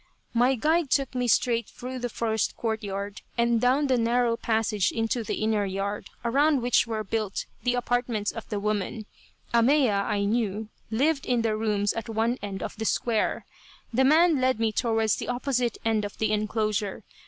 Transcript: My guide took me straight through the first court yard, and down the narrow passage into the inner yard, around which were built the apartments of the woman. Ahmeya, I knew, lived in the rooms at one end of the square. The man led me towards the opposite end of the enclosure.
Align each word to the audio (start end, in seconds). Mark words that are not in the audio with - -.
My 0.33 0.55
guide 0.55 0.89
took 0.89 1.13
me 1.13 1.27
straight 1.27 1.67
through 1.67 1.99
the 1.99 2.09
first 2.09 2.57
court 2.57 2.83
yard, 2.83 3.21
and 3.37 3.61
down 3.61 3.85
the 3.85 3.99
narrow 3.99 4.35
passage 4.35 4.91
into 4.91 5.23
the 5.23 5.35
inner 5.35 5.63
yard, 5.63 6.09
around 6.25 6.63
which 6.63 6.87
were 6.87 7.03
built 7.03 7.45
the 7.61 7.75
apartments 7.75 8.31
of 8.31 8.49
the 8.49 8.59
woman. 8.59 9.05
Ahmeya, 9.53 10.01
I 10.03 10.25
knew, 10.25 10.69
lived 10.89 11.27
in 11.27 11.43
the 11.43 11.55
rooms 11.55 11.93
at 11.93 12.09
one 12.09 12.39
end 12.41 12.63
of 12.63 12.77
the 12.77 12.85
square. 12.85 13.45
The 13.93 14.03
man 14.03 14.41
led 14.41 14.59
me 14.59 14.71
towards 14.71 15.17
the 15.17 15.27
opposite 15.27 15.77
end 15.85 16.03
of 16.03 16.17
the 16.17 16.31
enclosure. 16.31 17.03